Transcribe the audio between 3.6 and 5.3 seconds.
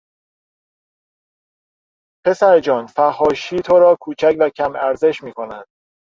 تو را کوچک و کم ارزش